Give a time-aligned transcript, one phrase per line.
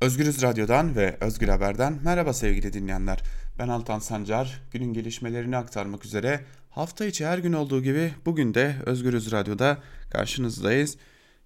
[0.00, 3.22] Özgürüz Radyo'dan ve Özgür Haber'den merhaba sevgili dinleyenler.
[3.58, 4.60] Ben Altan Sancar.
[4.72, 6.40] Günün gelişmelerini aktarmak üzere
[6.70, 9.78] hafta içi her gün olduğu gibi bugün de Özgürüz Radyo'da
[10.10, 10.96] karşınızdayız.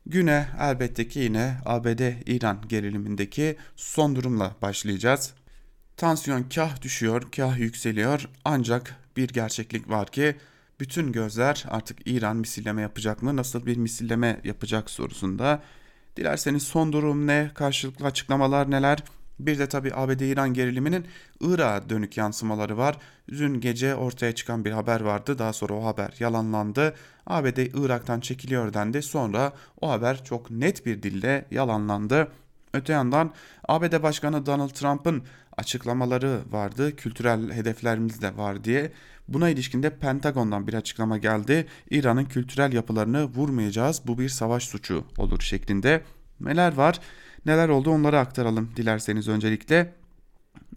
[0.06, 5.34] Güne elbette ki yine ABD-İran gerilimindeki son durumla başlayacağız.
[5.96, 10.36] Tansiyon kah düşüyor, kah yükseliyor ancak bir gerçeklik var ki
[10.80, 15.62] bütün gözler artık İran misilleme yapacak mı, nasıl bir misilleme yapacak sorusunda.
[16.16, 18.98] Dilerseniz son durum ne, karşılıklı açıklamalar neler,
[19.46, 21.06] bir de tabi ABD-İran geriliminin
[21.40, 22.98] Irak'a dönük yansımaları var.
[23.28, 25.38] Dün gece ortaya çıkan bir haber vardı.
[25.38, 26.94] Daha sonra o haber yalanlandı.
[27.26, 29.02] ABD Irak'tan çekiliyor dendi.
[29.02, 32.28] Sonra o haber çok net bir dille yalanlandı.
[32.74, 33.32] Öte yandan
[33.68, 35.22] ABD Başkanı Donald Trump'ın
[35.56, 36.96] açıklamaları vardı.
[36.96, 38.92] Kültürel hedeflerimiz de var diye.
[39.28, 41.66] Buna ilişkin de Pentagon'dan bir açıklama geldi.
[41.90, 44.02] İran'ın kültürel yapılarını vurmayacağız.
[44.06, 46.02] Bu bir savaş suçu olur şeklinde.
[46.40, 47.00] Neler var?
[47.46, 49.94] Neler oldu onları aktaralım dilerseniz öncelikle.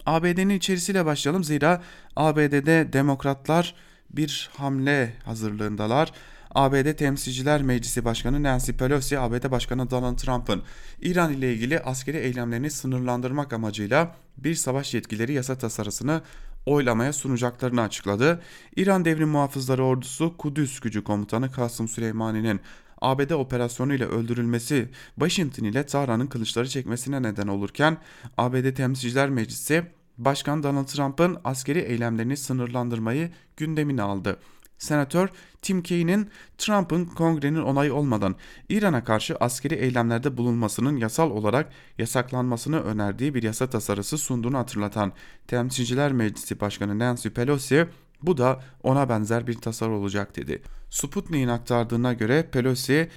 [0.05, 1.82] ABD'nin içerisiyle başlayalım zira
[2.16, 3.76] ABD'de demokratlar
[4.10, 6.12] bir hamle hazırlığındalar.
[6.55, 10.63] ABD Temsilciler Meclisi Başkanı Nancy Pelosi, ABD Başkanı Donald Trump'ın
[11.01, 16.21] İran ile ilgili askeri eylemlerini sınırlandırmak amacıyla bir savaş yetkileri yasa tasarısını
[16.66, 18.41] oylamaya sunacaklarını açıkladı.
[18.76, 22.60] İran Devrim Muhafızları Ordusu Kudüs Gücü Komutanı Kasım Süleymani'nin
[23.02, 27.98] ABD operasyonu ile öldürülmesi Washington ile Tahran'ın kılıçları çekmesine neden olurken
[28.38, 29.84] ABD Temsilciler Meclisi
[30.18, 34.40] Başkan Donald Trump'ın askeri eylemlerini sınırlandırmayı gündemine aldı.
[34.77, 35.29] Senatör
[35.62, 38.35] Tim Kaine'in Trump'ın kongrenin onayı olmadan
[38.70, 45.13] İran'a karşı askeri eylemlerde bulunmasının yasal olarak yasaklanmasını önerdiği bir yasa tasarısı sunduğunu hatırlatan
[45.48, 47.87] Temsilciler Meclisi Başkanı Nancy Pelosi
[48.21, 50.62] bu da ona benzer bir tasarı olacak dedi.
[50.89, 53.10] Sputnik'in aktardığına göre Pelosi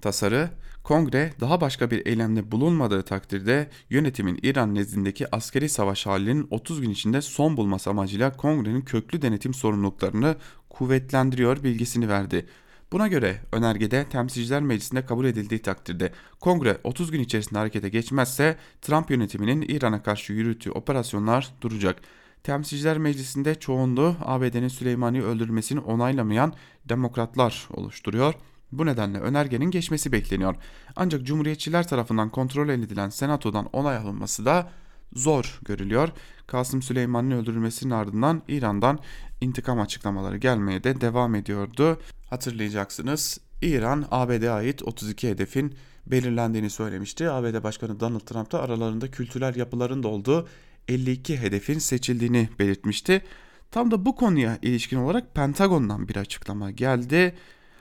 [0.00, 0.50] tasarı
[0.84, 6.90] kongre daha başka bir eylemde bulunmadığı takdirde yönetimin İran nezdindeki askeri savaş halinin 30 gün
[6.90, 10.36] içinde son bulması amacıyla kongrenin köklü denetim sorumluluklarını
[10.78, 12.46] kuvvetlendiriyor bilgisini verdi.
[12.92, 19.10] Buna göre önergede Temsilciler Meclisi'nde kabul edildiği takdirde kongre 30 gün içerisinde harekete geçmezse Trump
[19.10, 21.96] yönetiminin İran'a karşı yürüttüğü operasyonlar duracak.
[22.42, 26.52] Temsilciler Meclisi'nde çoğunluğu ABD'nin Süleymani'yi öldürmesini onaylamayan
[26.84, 28.34] demokratlar oluşturuyor.
[28.72, 30.56] Bu nedenle önergenin geçmesi bekleniyor.
[30.96, 34.70] Ancak Cumhuriyetçiler tarafından kontrol edilen Senato'dan onay alınması da
[35.12, 36.08] zor görülüyor.
[36.46, 38.98] Kasım Süleyman'ın öldürülmesinin ardından İran'dan
[39.40, 42.00] intikam açıklamaları gelmeye de devam ediyordu.
[42.30, 45.74] Hatırlayacaksınız İran ABD'ye ait 32 hedefin
[46.06, 47.30] belirlendiğini söylemişti.
[47.30, 50.48] ABD Başkanı Donald Trump da aralarında kültürel yapıların da olduğu
[50.88, 53.22] 52 hedefin seçildiğini belirtmişti.
[53.70, 57.34] Tam da bu konuya ilişkin olarak Pentagon'dan bir açıklama geldi.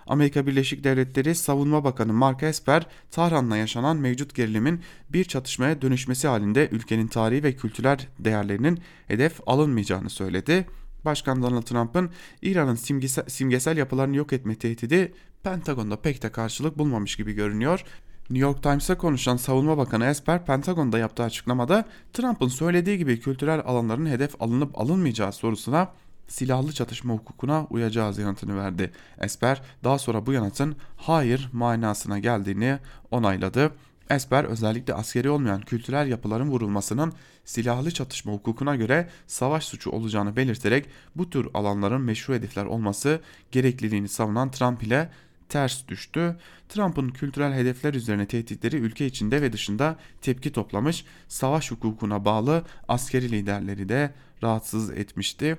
[0.07, 6.69] Amerika Birleşik Devletleri Savunma Bakanı Mark Esper, Tahran'la yaşanan mevcut gerilimin bir çatışmaya dönüşmesi halinde
[6.71, 10.65] ülkenin tarihi ve kültürel değerlerinin hedef alınmayacağını söyledi.
[11.05, 12.09] Başkan Donald Trump'ın
[12.41, 17.83] İran'ın simgesel, simgesel yapılarını yok etme tehdidi Pentagon'da pek de karşılık bulmamış gibi görünüyor.
[18.29, 24.05] New York Times'a konuşan Savunma Bakanı Esper, Pentagon'da yaptığı açıklamada Trump'ın söylediği gibi kültürel alanların
[24.05, 25.93] hedef alınıp alınmayacağı sorusuna
[26.27, 28.91] silahlı çatışma hukukuna uyacağız yanıtını verdi.
[29.21, 32.79] Esper daha sonra bu yanıtın hayır manasına geldiğini
[33.11, 33.71] onayladı.
[34.09, 37.13] Esper özellikle askeri olmayan kültürel yapıların vurulmasının
[37.45, 43.21] silahlı çatışma hukukuna göre savaş suçu olacağını belirterek bu tür alanların meşru hedefler olması
[43.51, 45.09] gerekliliğini savunan Trump ile
[45.49, 46.37] ters düştü.
[46.69, 53.31] Trump'ın kültürel hedefler üzerine tehditleri ülke içinde ve dışında tepki toplamış, savaş hukukuna bağlı askeri
[53.31, 54.13] liderleri de
[54.43, 55.57] rahatsız etmişti.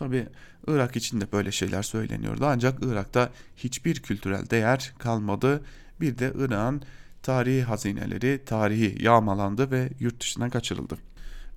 [0.00, 0.26] Tabi
[0.66, 5.62] Irak için de böyle şeyler söyleniyordu ancak Irak'ta hiçbir kültürel değer kalmadı.
[6.00, 6.82] Bir de Irak'ın
[7.22, 10.96] tarihi hazineleri tarihi yağmalandı ve yurt dışına kaçırıldı.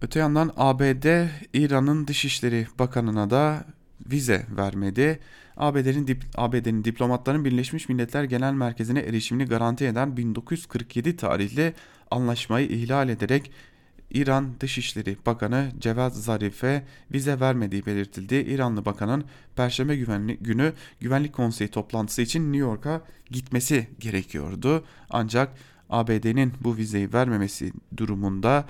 [0.02, 3.66] Öte yandan ABD İran'ın Dışişleri Bakanı'na da
[4.12, 5.20] vize vermedi.
[5.58, 11.74] ABD'nin dip, ABD'nin diplomatların Birleşmiş Milletler Genel Merkezi'ne erişimini garanti eden 1947 tarihli
[12.12, 13.52] anlaşmayı ihlal ederek
[14.14, 18.36] İran Dışişleri Bakanı Cevat Zarif'e vize vermediği belirtildi.
[18.36, 19.24] İranlı bakanın
[19.56, 19.96] Perşembe
[20.36, 23.02] günü Güvenlik Konseyi toplantısı için New York'a
[23.32, 24.84] gitmesi gerekiyordu.
[25.10, 25.58] Ancak
[25.90, 28.66] ABD'nin bu vizeyi vermemesi durumunda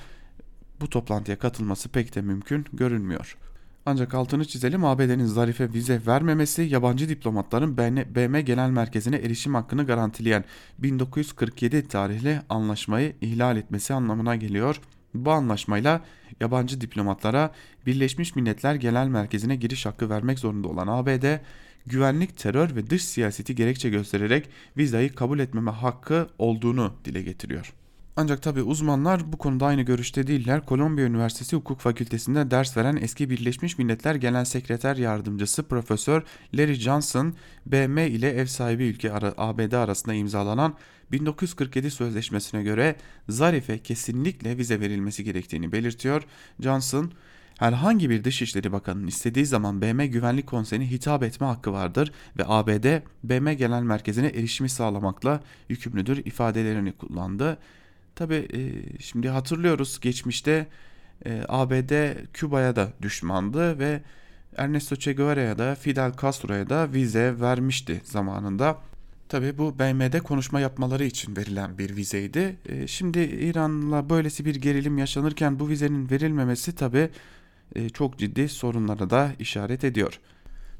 [0.81, 3.37] bu toplantıya katılması pek de mümkün görünmüyor.
[3.85, 7.77] Ancak altını çizelim ABD'nin Zarif'e vize vermemesi yabancı diplomatların
[8.15, 10.43] BM Genel Merkezi'ne erişim hakkını garantileyen
[10.79, 14.79] 1947 tarihli anlaşmayı ihlal etmesi anlamına geliyor.
[15.13, 16.01] Bu anlaşmayla
[16.39, 17.51] yabancı diplomatlara
[17.85, 21.39] Birleşmiş Milletler Genel Merkezi'ne giriş hakkı vermek zorunda olan ABD,
[21.85, 27.73] güvenlik, terör ve dış siyaseti gerekçe göstererek vizayı kabul etmeme hakkı olduğunu dile getiriyor.
[28.15, 30.65] Ancak tabi uzmanlar bu konuda aynı görüşte değiller.
[30.65, 36.23] Kolombiya Üniversitesi Hukuk Fakültesi'nde ders veren eski Birleşmiş Milletler Genel Sekreter Yardımcısı Profesör
[36.53, 37.33] Larry Johnson,
[37.65, 40.75] BM ile ev sahibi ülke ABD arasında imzalanan
[41.11, 42.95] 1947 sözleşmesine göre
[43.29, 46.23] Zarif'e kesinlikle vize verilmesi gerektiğini belirtiyor.
[46.59, 47.11] Johnson,
[47.59, 53.01] herhangi bir Dışişleri Bakanı'nın istediği zaman BM Güvenlik Konseyi'ne hitap etme hakkı vardır ve ABD
[53.23, 57.57] BM Genel Merkezi'ne erişimi sağlamakla yükümlüdür ifadelerini kullandı.
[58.15, 58.59] Tabi e,
[58.99, 60.67] şimdi hatırlıyoruz geçmişte
[61.25, 64.01] e, ABD Küba'ya da düşmandı ve
[64.57, 68.77] Ernesto Che Guevara'ya da Fidel Castro'ya da vize vermişti zamanında.
[69.29, 72.55] Tabi bu BM'de konuşma yapmaları için verilen bir vizeydi.
[72.65, 77.09] E, şimdi İran'la böylesi bir gerilim yaşanırken bu vizenin verilmemesi tabi
[77.75, 80.19] e, çok ciddi sorunlara da işaret ediyor.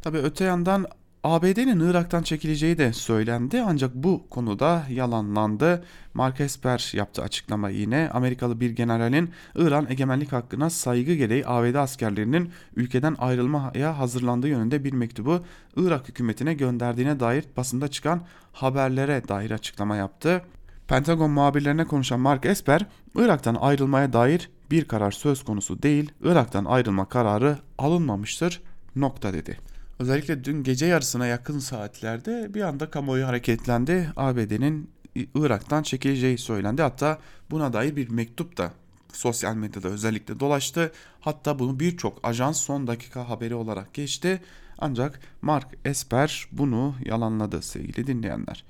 [0.02, 0.86] Tabi öte yandan
[1.24, 5.84] ABD'nin Irak'tan çekileceği de söylendi ancak bu konuda yalanlandı.
[6.14, 8.10] Mark Esper yaptı açıklama yine.
[8.14, 14.94] Amerikalı bir generalin İran egemenlik hakkına saygı gereği ABD askerlerinin ülkeden ayrılmaya hazırlandığı yönünde bir
[14.94, 15.44] mektubu
[15.76, 18.22] Irak hükümetine gönderdiğine dair basında çıkan
[18.54, 20.42] haberlere dair açıklama yaptı.
[20.88, 22.86] Pentagon muhabirlerine konuşan Mark Esper,
[23.16, 28.62] Irak'tan ayrılmaya dair bir karar söz konusu değil, Irak'tan ayrılma kararı alınmamıştır
[28.96, 29.73] nokta dedi.
[30.04, 34.10] Özellikle dün gece yarısına yakın saatlerde bir anda kamuoyu hareketlendi.
[34.16, 34.90] ABD'nin
[35.36, 36.82] Irak'tan çekileceği söylendi.
[36.82, 37.20] Hatta
[37.52, 38.72] buna dair bir mektup da
[39.14, 40.92] sosyal medyada özellikle dolaştı.
[41.20, 44.42] Hatta bunu birçok ajans son dakika haberi olarak geçti.
[44.78, 48.64] Ancak Mark Esper bunu yalanladı sevgili dinleyenler.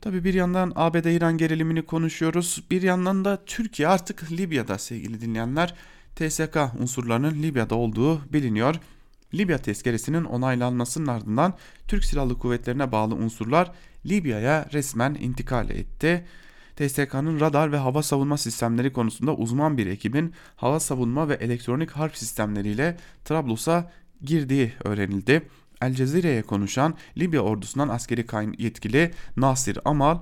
[0.00, 2.64] Tabi bir yandan ABD-İran gerilimini konuşuyoruz.
[2.70, 5.74] Bir yandan da Türkiye artık Libya'da sevgili dinleyenler.
[6.16, 8.74] TSK unsurlarının Libya'da olduğu biliniyor.
[9.34, 11.54] Libya tezkeresinin onaylanmasının ardından
[11.88, 13.72] Türk Silahlı Kuvvetlerine bağlı unsurlar
[14.06, 16.24] Libya'ya resmen intikal etti.
[16.76, 22.16] TSK'nın radar ve hava savunma sistemleri konusunda uzman bir ekibin hava savunma ve elektronik harp
[22.16, 23.90] sistemleriyle Trablus'a
[24.22, 25.48] girdiği öğrenildi.
[25.82, 28.26] El Cezire'ye konuşan Libya ordusundan askeri
[28.58, 30.18] yetkili Nasir Amal,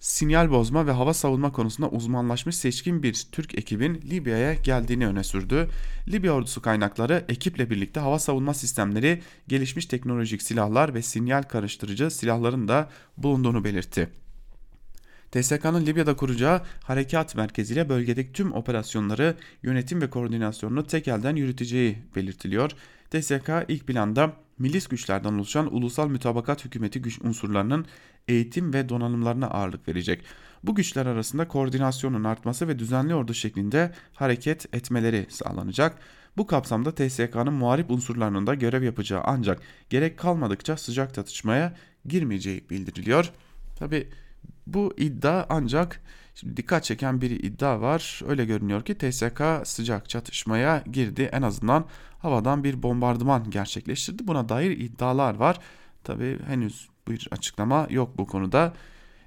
[0.00, 5.68] sinyal bozma ve hava savunma konusunda uzmanlaşmış seçkin bir Türk ekibin Libya'ya geldiğini öne sürdü.
[6.08, 12.68] Libya ordusu kaynakları ekiple birlikte hava savunma sistemleri, gelişmiş teknolojik silahlar ve sinyal karıştırıcı silahların
[12.68, 14.08] da bulunduğunu belirtti.
[15.32, 22.70] TSK'nın Libya'da kuracağı harekat merkeziyle bölgedeki tüm operasyonları, yönetim ve koordinasyonunu tek elden yürüteceği belirtiliyor.
[23.10, 27.86] TSK ilk planda milis güçlerden oluşan ulusal mütabakat hükümeti güç unsurlarının
[28.30, 30.22] eğitim ve donanımlarına ağırlık verecek.
[30.62, 35.98] Bu güçler arasında koordinasyonun artması ve düzenli ordu şeklinde hareket etmeleri sağlanacak.
[36.36, 39.60] Bu kapsamda TSK'nın muharip unsurlarının da görev yapacağı ancak
[39.90, 41.74] gerek kalmadıkça sıcak tartışmaya
[42.06, 43.30] girmeyeceği bildiriliyor.
[43.78, 44.08] Tabi
[44.66, 46.00] bu iddia ancak
[46.34, 48.20] şimdi dikkat çeken bir iddia var.
[48.28, 51.28] Öyle görünüyor ki TSK sıcak çatışmaya girdi.
[51.32, 51.84] En azından
[52.18, 54.26] havadan bir bombardıman gerçekleştirdi.
[54.26, 55.58] Buna dair iddialar var.
[56.04, 58.74] Tabi henüz bir açıklama yok bu konuda.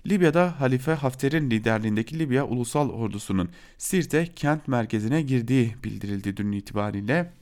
[0.07, 7.33] Libya'da Halife Hafter'in liderliğindeki Libya Ulusal Ordusu'nun Sirte kent merkezine girdiği bildirildi dün itibariyle.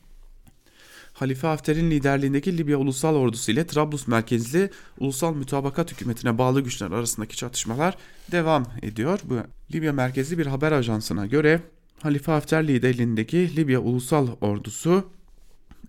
[1.14, 4.70] Halife Hafter'in liderliğindeki Libya Ulusal Ordusu ile Trablus merkezli
[5.00, 7.98] Ulusal Mütabakat Hükümeti'ne bağlı güçler arasındaki çatışmalar
[8.32, 9.20] devam ediyor.
[9.24, 9.36] Bu
[9.74, 11.62] Libya merkezli bir haber ajansına göre
[12.02, 15.10] Halife Hafter liderliğindeki Libya Ulusal Ordusu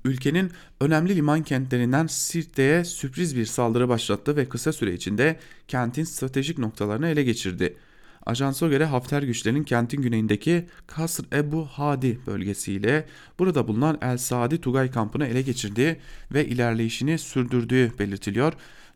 [0.05, 6.59] ülkenin önemli liman kentlerinden Sirte'ye sürpriz bir saldırı başlattı ve kısa süre içinde kentin stratejik
[6.59, 7.77] noktalarını ele geçirdi.
[8.27, 13.07] Ajansa göre Hafter güçlerinin kentin güneyindeki Kasr Ebu Hadi bölgesiyle
[13.39, 15.97] burada bulunan El Saadi Tugay kampını ele geçirdiği
[16.35, 18.53] ve ilerleyişini sürdürdüğü belirtiliyor.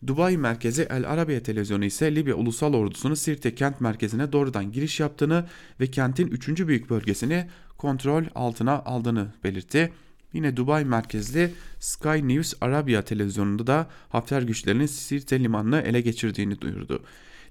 [0.07, 5.47] Dubai merkezi El Arabiya televizyonu ise Libya ulusal ordusunu Sirte kent merkezine doğrudan giriş yaptığını
[5.81, 6.67] ve kentin 3.
[6.67, 7.49] büyük bölgesini
[7.79, 9.93] kontrol altına aldığını belirtti.
[10.37, 17.03] Yine Dubai merkezli Sky News Arabia televizyonunda da Hafter güçlerinin Sirte limanını ele geçirdiğini duyurdu.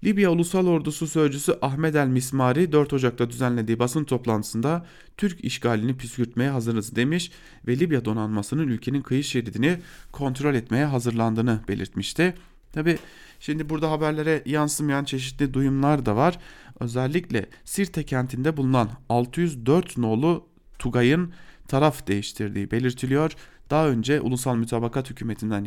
[0.04, 4.86] Libya Ulusal Ordusu Sözcüsü Ahmet El Mismari 4 Ocak'ta düzenlediği basın toplantısında
[5.18, 7.32] Türk işgalini püskürtmeye hazırız demiş
[7.68, 9.80] ve Libya donanmasının ülkenin kıyı şeridini
[10.12, 12.34] kontrol etmeye hazırlandığını belirtmişti.
[12.74, 12.98] Tabi
[13.40, 16.40] şimdi burada haberlere yansımayan çeşitli duyumlar da var.
[16.80, 20.48] Özellikle Sirte kentinde bulunan 604 nolu
[20.80, 21.34] Tugay'ın
[21.68, 23.32] taraf değiştirdiği belirtiliyor.
[23.70, 25.64] Daha önce ulusal mütabakat hükümetinden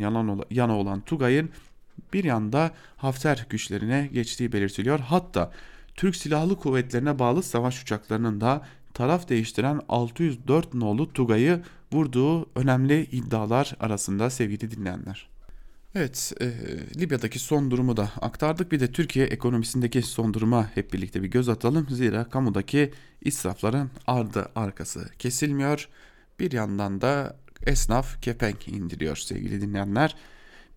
[0.49, 1.49] yana olan Tugay'ın
[2.13, 4.99] bir yanda Hafter güçlerine geçtiği belirtiliyor.
[4.99, 5.51] Hatta
[5.95, 11.61] Türk Silahlı Kuvvetlerine bağlı savaş uçaklarının da taraf değiştiren 604 nolu Tugay'ı
[11.93, 15.29] vurduğu önemli iddialar arasında sevgili dinleyenler.
[15.95, 16.45] Evet, e,
[16.99, 18.71] Libya'daki son durumu da aktardık.
[18.71, 21.87] Bir de Türkiye ekonomisindeki son duruma hep birlikte bir göz atalım.
[21.89, 25.89] Zira kamudaki israfların ardı arkası kesilmiyor.
[26.39, 30.15] Bir yandan da esnaf kepenk indiriyor sevgili dinleyenler.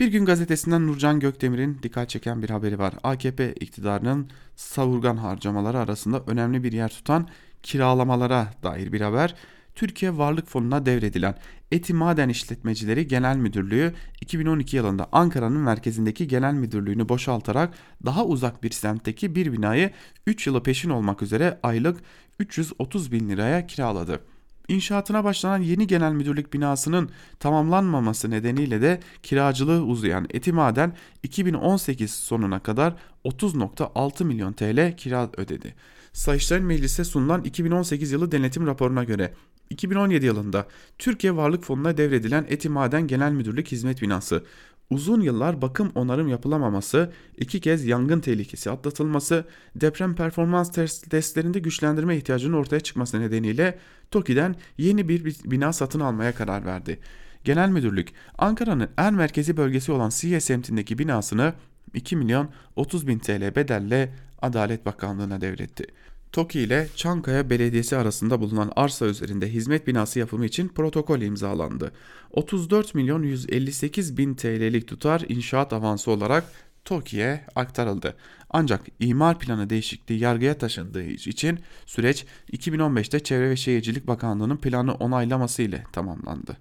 [0.00, 2.94] Bir gün gazetesinden Nurcan Gökdemir'in dikkat çeken bir haberi var.
[3.02, 7.28] AKP iktidarının savurgan harcamaları arasında önemli bir yer tutan
[7.62, 9.34] kiralamalara dair bir haber.
[9.74, 11.34] Türkiye Varlık Fonu'na devredilen
[11.72, 17.74] Eti Maden İşletmecileri Genel Müdürlüğü 2012 yılında Ankara'nın merkezindeki genel müdürlüğünü boşaltarak
[18.06, 19.90] daha uzak bir semtteki bir binayı
[20.26, 22.00] 3 yılı peşin olmak üzere aylık
[22.38, 24.20] 330 bin liraya kiraladı.
[24.68, 32.58] İnşaatına başlanan yeni genel müdürlük binasının tamamlanmaması nedeniyle de kiracılığı uzayan Eti Maden 2018 sonuna
[32.58, 35.74] kadar 30.6 milyon TL kira ödedi.
[36.12, 39.32] Sayıştay Meclis'e sunulan 2018 yılı denetim raporuna göre
[39.70, 40.66] 2017 yılında
[40.98, 44.44] Türkiye Varlık Fonu'na devredilen Eti Maden Genel Müdürlük Hizmet Binası
[44.92, 49.44] uzun yıllar bakım onarım yapılamaması, iki kez yangın tehlikesi atlatılması,
[49.76, 50.72] deprem performans
[51.10, 53.78] testlerinde güçlendirme ihtiyacının ortaya çıkması nedeniyle
[54.10, 56.98] TOKİ'den yeni bir bina satın almaya karar verdi.
[57.44, 61.54] Genel Müdürlük Ankara'nın en merkezi bölgesi olan Siye semtindeki binasını
[61.94, 64.12] 2 milyon 30 bin TL bedelle
[64.42, 65.86] Adalet Bakanlığı'na devretti.
[66.32, 71.92] TOKİ ile Çankaya Belediyesi arasında bulunan arsa üzerinde hizmet binası yapımı için protokol imzalandı.
[72.30, 76.44] 34 milyon 158 bin TL'lik tutar inşaat avansı olarak
[76.84, 78.16] TOKİ'ye aktarıldı.
[78.50, 85.62] Ancak imar planı değişikliği yargıya taşındığı için süreç 2015'te Çevre ve Şehircilik Bakanlığı'nın planı onaylaması
[85.62, 86.56] ile tamamlandı.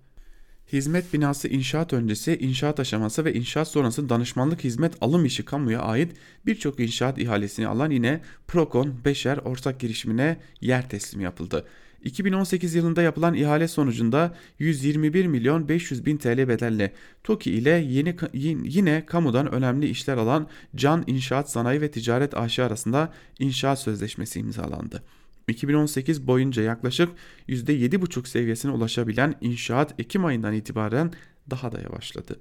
[0.74, 6.12] Hizmet binası inşaat öncesi, inşaat aşaması ve inşaat sonrası danışmanlık hizmet alım işi kamuya ait
[6.46, 11.66] birçok inşaat ihalesini alan yine Procon Beşer ortak girişimine yer teslimi yapıldı.
[12.04, 18.16] 2018 yılında yapılan ihale sonucunda 121 milyon 500 bin TL bedelle TOKİ ile yeni,
[18.64, 25.04] yine kamudan önemli işler alan Can İnşaat Sanayi ve Ticaret AŞ arasında inşaat sözleşmesi imzalandı.
[25.52, 27.10] 2018 boyunca yaklaşık
[27.50, 31.14] %7,5 seviyesine ulaşabilen inşaat Ekim ayından itibaren
[31.50, 32.40] daha da yavaşladı.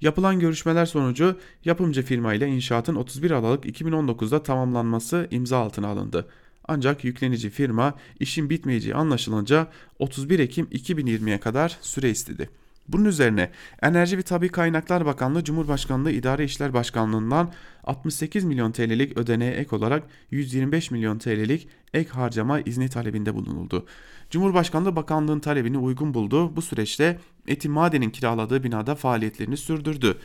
[0.00, 6.28] Yapılan görüşmeler sonucu yapımcı firma ile inşaatın 31 Aralık 2019'da tamamlanması imza altına alındı.
[6.68, 9.66] Ancak yüklenici firma işin bitmeyeceği anlaşılınca
[9.98, 12.50] 31 Ekim 2020'ye kadar süre istedi.
[12.92, 13.50] Bunun üzerine
[13.82, 17.52] Enerji ve Tabi Kaynaklar Bakanlığı Cumhurbaşkanlığı İdare İşler Başkanlığı'ndan
[17.84, 23.86] 68 milyon TL'lik ödeneğe ek olarak 125 milyon TL'lik ek harcama izni talebinde bulunuldu.
[24.30, 26.56] Cumhurbaşkanlığı bakanlığın talebini uygun buldu.
[26.56, 30.18] Bu süreçte Eti Maden'in kiraladığı binada faaliyetlerini sürdürdü.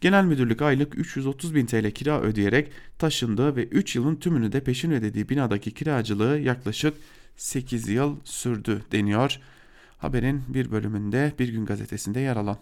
[0.00, 4.90] Genel müdürlük aylık 330 bin TL kira ödeyerek taşındı ve 3 yılın tümünü de peşin
[4.90, 6.94] ödediği binadaki kiracılığı yaklaşık
[7.36, 9.38] 8 yıl sürdü deniyor
[9.98, 12.58] haberin bir bölümünde Bir Gün Gazetesi'nde yer alan.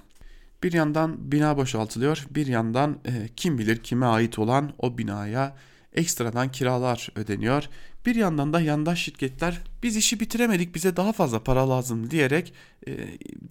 [0.63, 5.57] Bir yandan bina boşaltılıyor, bir yandan e, kim bilir kime ait olan o binaya
[5.95, 7.69] ekstradan kiralar ödeniyor.
[8.07, 12.55] Bir yandan da yandaş şirketler biz işi bitiremedik bize daha fazla para lazım diyerek
[12.89, 12.93] e,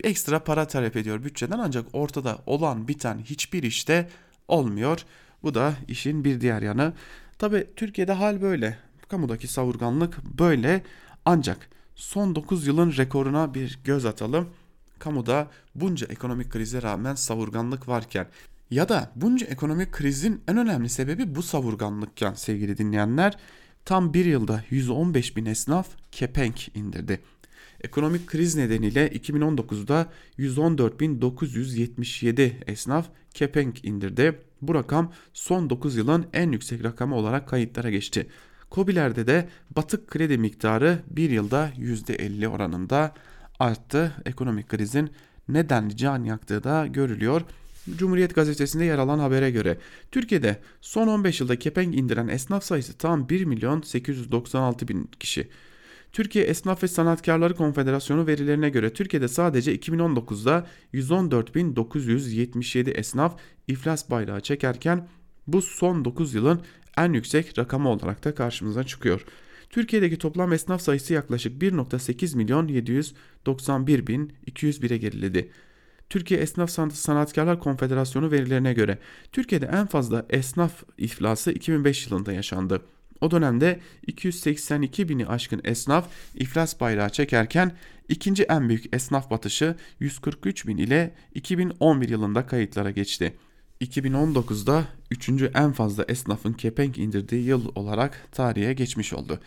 [0.04, 4.10] ekstra para talep ediyor bütçeden ancak ortada olan biten hiçbir işte
[4.48, 5.06] olmuyor.
[5.44, 6.94] Bu da işin bir diğer yanı.
[7.40, 8.78] Tabi Türkiye'de hal böyle.
[9.08, 10.84] Kamudaki savurganlık böyle
[11.26, 14.50] ancak son 9 yılın rekoruna bir göz atalım.
[15.00, 18.28] Kamuda bunca ekonomik krize rağmen savurganlık varken
[18.72, 23.38] ya da bunca ekonomik krizin en önemli sebebi bu savurganlıkken sevgili dinleyenler
[23.86, 27.20] tam bir yılda 115 bin esnaf kepenk indirdi.
[27.82, 34.40] Ekonomik kriz nedeniyle 2019'da 114.977 esnaf kepenk indirdi.
[34.62, 38.28] Bu rakam son 9 yılın en yüksek rakamı olarak kayıtlara geçti.
[38.70, 43.14] Kobilerde de batık kredi miktarı bir yılda %50 oranında
[43.60, 44.14] arttı.
[44.26, 45.10] Ekonomik krizin
[45.50, 47.42] neden can yaktığı da görülüyor.
[47.98, 49.78] Cumhuriyet gazetesinde yer alan habere göre
[50.12, 55.48] Türkiye'de son 15 yılda kepenk indiren esnaf sayısı tam 1 milyon 896 bin kişi.
[56.16, 65.08] Türkiye Esnaf ve Sanatkarları Konfederasyonu verilerine göre Türkiye'de sadece 2019'da 114.977 esnaf iflas bayrağı çekerken
[65.48, 66.62] bu son 9 yılın
[66.98, 69.26] en yüksek rakamı olarak da karşımıza çıkıyor.
[69.70, 75.52] Türkiye'deki toplam esnaf sayısı yaklaşık 1.8 milyon 791 bin 201'e geriledi.
[76.10, 78.98] Türkiye Esnaf Sanatkarlar Konfederasyonu verilerine göre
[79.32, 82.82] Türkiye'de en fazla esnaf iflası 2005 yılında yaşandı.
[83.22, 87.78] O dönemde 282 bini aşkın esnaf iflas bayrağı çekerken
[88.10, 93.34] ikinci en büyük esnaf batışı 143 bin ile 2011 yılında kayıtlara geçti.
[93.82, 94.86] 2019'da
[95.16, 95.30] 3.
[95.56, 99.40] en fazla esnafın kepenk indirdiği yıl olarak tarihe geçmiş oldu.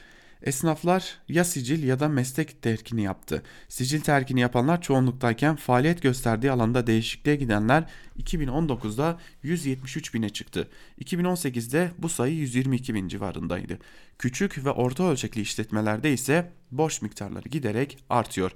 [0.43, 3.43] Esnaflar ya sicil ya da meslek terkini yaptı.
[3.69, 7.85] Sicil terkini yapanlar çoğunluktayken faaliyet gösterdiği alanda değişikliğe gidenler
[8.19, 10.69] 2019'da 173 bine çıktı.
[11.05, 13.79] 2018'de bu sayı 122 bin civarındaydı.
[14.19, 18.53] Küçük ve orta ölçekli işletmelerde ise borç miktarları giderek artıyor.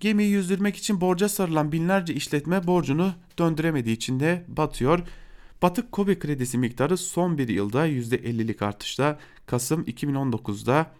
[0.00, 5.00] Gemiyi yüzdürmek için borca sarılan binlerce işletme borcunu döndüremediği için de batıyor.
[5.62, 10.90] Batık Kobi kredisi miktarı son bir yılda %50'lik artışla Kasım 2019'da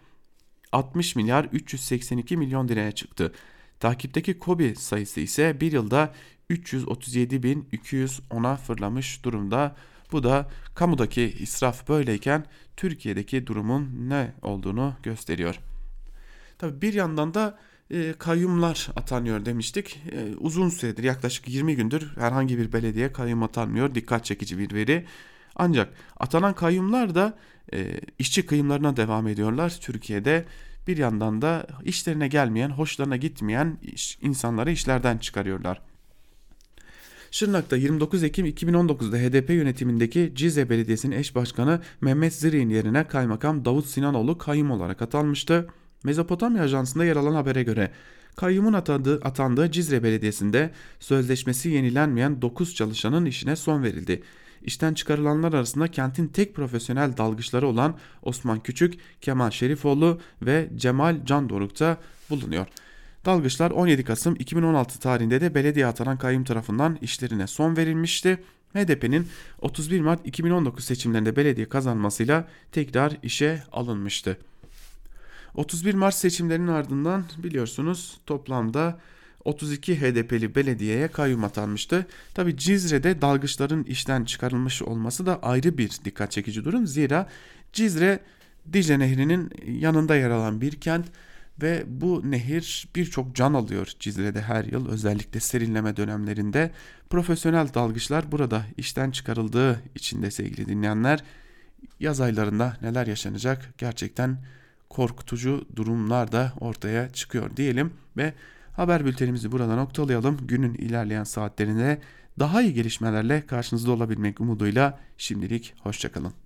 [0.71, 3.33] 60 milyar 382 milyon liraya çıktı.
[3.79, 6.13] Takipteki Kobi sayısı ise bir yılda
[6.49, 9.75] 337.210'a fırlamış durumda.
[10.11, 12.45] Bu da kamudaki israf böyleyken
[12.77, 15.59] Türkiye'deki durumun ne olduğunu gösteriyor.
[16.57, 17.59] Tabi bir yandan da
[17.91, 20.01] e, kayyumlar atanıyor demiştik.
[20.11, 23.95] E, uzun süredir yaklaşık 20 gündür herhangi bir belediye kayyum atanmıyor.
[23.95, 25.05] Dikkat çekici bir veri.
[25.55, 27.37] Ancak atanan kayyumlar da
[27.73, 30.45] e, işçi kıyımlarına devam ediyorlar Türkiye'de.
[30.87, 33.77] Bir yandan da işlerine gelmeyen, hoşlarına gitmeyen
[34.21, 35.81] insanları işlerden çıkarıyorlar.
[37.31, 43.85] Şırnak'ta 29 Ekim 2019'da HDP yönetimindeki Cizre Belediyesi'nin eş başkanı Mehmet Ziri'nin yerine kaymakam Davut
[43.85, 45.67] Sinanoğlu kayyum olarak atanmıştı.
[46.05, 47.91] Mezopotamya Ajansı'nda yer alan habere göre
[48.35, 54.23] kayyumun atandığı, atandığı Cizre Belediyesi'nde sözleşmesi yenilenmeyen 9 çalışanın işine son verildi.
[54.63, 61.79] İşten çıkarılanlar arasında kentin tek profesyonel dalgıçları olan Osman Küçük, Kemal Şerifoğlu ve Cemal Candoruk
[61.79, 61.97] da
[62.29, 62.67] bulunuyor.
[63.25, 68.43] Dalgıçlar 17 Kasım 2016 tarihinde de belediye atanan kayyum tarafından işlerine son verilmişti.
[68.73, 69.27] HDP'nin
[69.61, 74.37] 31 Mart 2019 seçimlerinde belediye kazanmasıyla tekrar işe alınmıştı.
[75.55, 78.99] 31 Mart seçimlerinin ardından biliyorsunuz toplamda
[79.45, 82.07] 32 HDP'li belediyeye kayyum atanmıştı.
[82.33, 86.87] Tabi Cizre'de dalgıçların işten çıkarılmış olması da ayrı bir dikkat çekici durum.
[86.87, 87.29] Zira
[87.73, 88.19] Cizre
[88.73, 91.05] Dicle Nehri'nin yanında yer alan bir kent
[91.61, 96.71] ve bu nehir birçok can alıyor Cizre'de her yıl özellikle serinleme dönemlerinde.
[97.09, 101.23] Profesyonel dalgıçlar burada işten çıkarıldığı içinde sevgili dinleyenler
[101.99, 104.37] yaz aylarında neler yaşanacak gerçekten
[104.95, 108.33] korkutucu durumlar da ortaya çıkıyor diyelim ve
[108.73, 110.37] haber bültenimizi burada noktalayalım.
[110.47, 112.01] Günün ilerleyen saatlerinde
[112.39, 116.33] daha iyi gelişmelerle karşınızda olabilmek umuduyla şimdilik hoşçakalın.